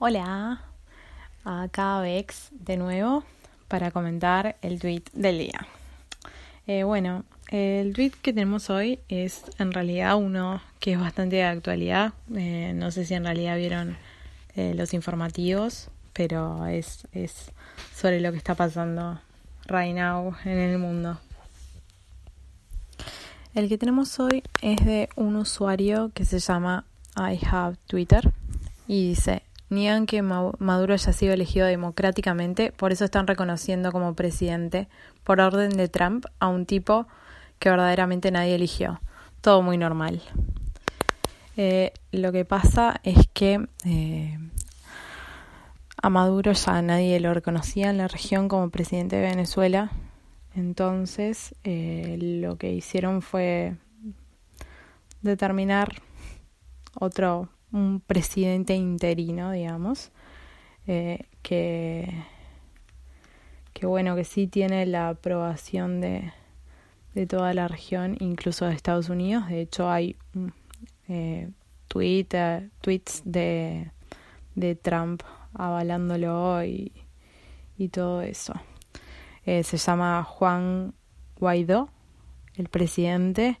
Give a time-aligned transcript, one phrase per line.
[0.00, 0.60] Hola,
[1.42, 3.24] acá Bex de nuevo
[3.66, 5.66] para comentar el tweet del día.
[6.68, 11.42] Eh, bueno, el tweet que tenemos hoy es en realidad uno que es bastante de
[11.42, 12.12] actualidad.
[12.32, 13.96] Eh, no sé si en realidad vieron
[14.54, 17.50] eh, los informativos, pero es, es
[17.92, 19.20] sobre lo que está pasando
[19.66, 21.18] right now en el mundo.
[23.52, 26.84] El que tenemos hoy es de un usuario que se llama
[27.16, 28.32] I have Twitter
[28.86, 34.88] y dice Niegan que Maduro haya sido elegido democráticamente, por eso están reconociendo como presidente,
[35.24, 37.06] por orden de Trump, a un tipo
[37.58, 39.00] que verdaderamente nadie eligió.
[39.42, 40.22] Todo muy normal.
[41.56, 44.38] Eh, lo que pasa es que eh,
[46.00, 49.90] a Maduro ya nadie lo reconocía en la región como presidente de Venezuela.
[50.54, 53.76] Entonces eh, lo que hicieron fue
[55.20, 56.00] determinar
[56.94, 60.10] otro un presidente interino, digamos,
[60.86, 62.24] eh, que,
[63.72, 66.32] que bueno, que sí tiene la aprobación de,
[67.14, 69.48] de toda la región, incluso de Estados Unidos.
[69.48, 70.16] De hecho, hay
[71.08, 71.50] eh,
[71.88, 73.90] tweets de,
[74.54, 75.22] de Trump
[75.54, 76.92] avalándolo y,
[77.76, 78.54] y todo eso.
[79.46, 80.94] Eh, se llama Juan
[81.38, 81.88] Guaidó,
[82.56, 83.60] el presidente,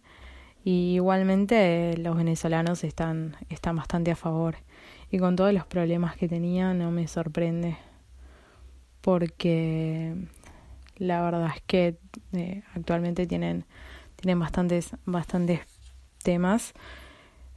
[0.68, 4.56] y igualmente los venezolanos están, están bastante a favor.
[5.10, 7.78] Y con todos los problemas que tenía no me sorprende.
[9.00, 10.14] Porque
[10.98, 11.96] la verdad es que
[12.34, 13.64] eh, actualmente tienen,
[14.16, 15.60] tienen bastantes, bastantes
[16.22, 16.74] temas.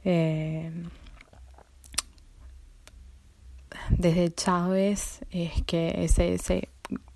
[0.06, 0.72] Eh,
[3.90, 6.70] desde Chávez es que ese, ese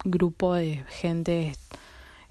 [0.04, 1.54] grupo de gente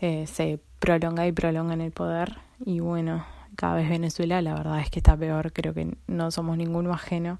[0.01, 4.79] eh, se prolonga y prolonga en el poder y bueno cada vez Venezuela la verdad
[4.79, 7.39] es que está peor, creo que no somos ninguno ajeno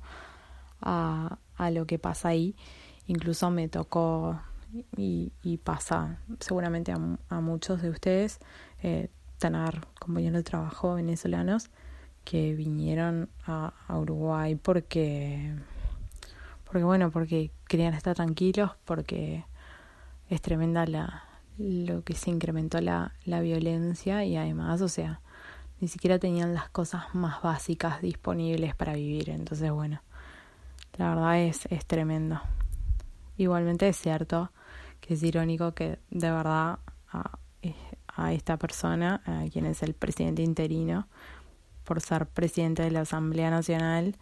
[0.81, 2.55] a, a lo que pasa ahí,
[3.07, 4.39] incluso me tocó
[4.97, 8.39] y, y pasa seguramente a, muchos de ustedes
[8.83, 11.69] eh, tener compañeros de trabajo venezolanos
[12.23, 15.53] que vinieron a, a Uruguay porque
[16.65, 19.45] porque bueno porque querían estar tranquilos porque
[20.29, 21.23] es tremenda la
[21.57, 25.21] lo que se incrementó la, la violencia y además o sea
[25.79, 29.29] ni siquiera tenían las cosas más básicas disponibles para vivir.
[29.29, 30.01] Entonces, bueno,
[30.97, 32.41] la verdad es, es tremendo.
[33.37, 34.51] Igualmente es cierto
[35.01, 36.79] que es irónico que de verdad
[37.11, 37.39] a,
[38.31, 41.07] esta persona, a quien es el presidente interino,
[41.83, 44.15] por ser presidente de la Asamblea Nacional,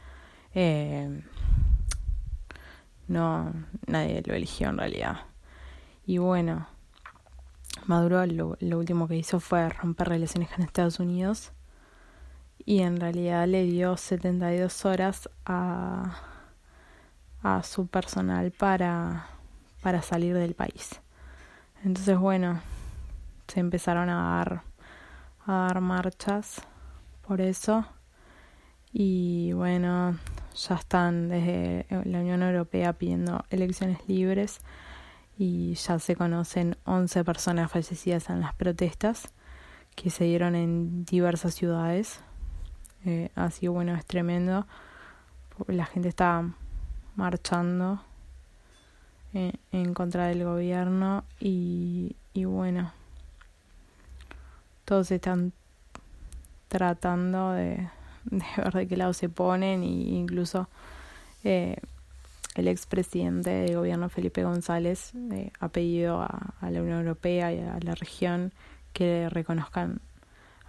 [0.55, 1.21] eh,
[3.07, 3.53] no
[3.85, 5.17] nadie lo eligió en realidad.
[6.05, 6.67] Y bueno,
[7.85, 11.51] Maduro lo, último que hizo fue romper relaciones con Estados Unidos
[12.65, 16.17] y en realidad le dio 72 horas a,
[17.41, 19.27] a su personal para,
[19.81, 21.01] para salir del país.
[21.83, 22.61] Entonces, bueno,
[23.47, 24.63] se empezaron a dar,
[25.45, 26.61] a dar marchas
[27.27, 27.85] por eso.
[28.93, 30.17] Y bueno,
[30.55, 34.61] ya están desde la Unión Europea pidiendo elecciones libres
[35.37, 39.29] y ya se conocen 11 personas fallecidas en las protestas
[39.95, 42.19] que se dieron en diversas ciudades.
[43.05, 44.65] Eh, así bueno, es tremendo.
[45.67, 46.43] La gente está
[47.15, 48.01] marchando
[49.33, 52.91] eh, en contra del gobierno y, y bueno,
[54.85, 55.53] todos están
[56.67, 57.89] tratando de,
[58.25, 60.67] ver de qué lado se ponen e incluso
[61.43, 61.77] eh,
[62.55, 65.13] el expresidente del gobierno Felipe González
[65.59, 68.53] ha pedido a, la Unión Europea y a la región
[68.93, 70.01] que reconozcan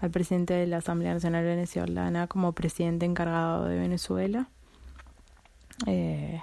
[0.01, 4.49] al presidente de la Asamblea Nacional Venezolana como presidente encargado de Venezuela.
[5.87, 6.43] Eh,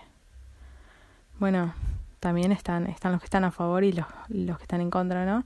[1.39, 1.73] bueno,
[2.19, 5.25] también están, están los que están a favor y los, los que están en contra,
[5.25, 5.43] ¿no?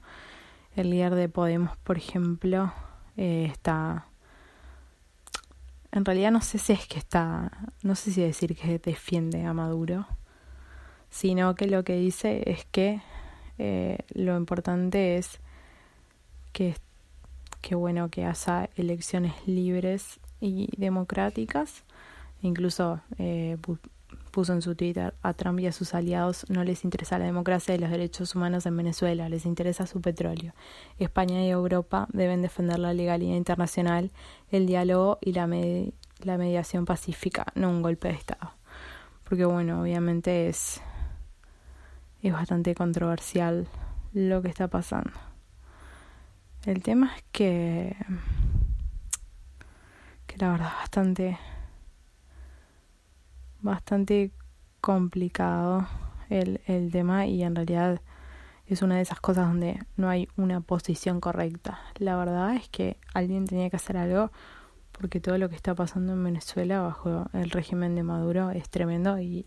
[0.74, 2.72] El líder de Podemos, por ejemplo,
[3.16, 4.06] eh, está
[5.92, 7.50] en realidad no sé si es que está,
[7.82, 10.06] no sé si decir que defiende a Maduro,
[11.10, 13.00] sino que lo que dice es que
[13.58, 15.40] eh, lo importante es
[16.52, 16.74] que,
[17.62, 21.84] que bueno que haya elecciones libres y democráticas.
[22.42, 23.56] Incluso eh,
[24.36, 27.74] puso en su Twitter, a Trump y a sus aliados no les interesa la democracia
[27.74, 30.52] y los derechos humanos en Venezuela, les interesa su petróleo.
[30.98, 34.10] España y Europa deben defender la legalidad internacional,
[34.50, 38.52] el diálogo y la, la mediación pacífica, no un golpe de Estado.
[39.24, 40.82] Porque bueno, obviamente es,
[42.20, 43.66] es bastante controversial
[44.12, 45.12] lo que está pasando.
[46.66, 47.96] El tema es que,
[50.26, 51.38] que la verdad es bastante
[53.66, 54.30] bastante
[54.80, 55.86] complicado
[56.30, 58.00] el, el tema y en realidad
[58.66, 61.80] es una de esas cosas donde no hay una posición correcta.
[61.98, 64.30] La verdad es que alguien tenía que hacer algo
[64.92, 69.18] porque todo lo que está pasando en Venezuela bajo el régimen de Maduro es tremendo
[69.20, 69.46] y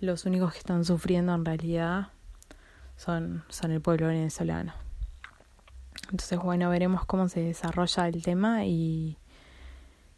[0.00, 2.08] los únicos que están sufriendo en realidad
[2.96, 4.72] son, son el pueblo venezolano.
[6.04, 9.18] Entonces, bueno, veremos cómo se desarrolla el tema y,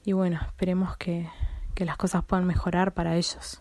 [0.05, 1.29] y bueno, esperemos que,
[1.77, 3.61] que las cosas puedan mejorar para ellos.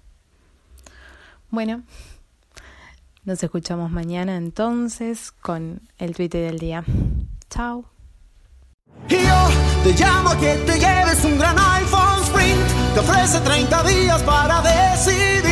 [1.51, 1.83] Bueno,
[3.25, 6.83] nos escuchamos mañana entonces con el tweet del día.
[7.50, 7.85] Chao.
[9.09, 9.17] Yo
[9.83, 12.94] te llamo a que te lleves un gran iPhone Sprint.
[12.94, 15.44] Te ofrece 30 días para decidir.